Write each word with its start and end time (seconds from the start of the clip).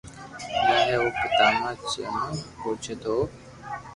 جائي 0.51 0.81
ھي 0.87 0.93
او 0.99 1.05
پتماتما 1.17 1.81
جنو 1.91 2.25
پوچي 2.61 2.93
تو 3.01 3.11
او 3.15 3.21